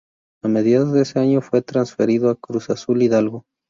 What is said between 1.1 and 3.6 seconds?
año fue transferido al Cruz Azul Hidalgo.